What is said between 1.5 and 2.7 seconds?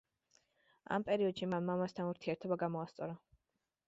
მან მამასთან ურთიერთობა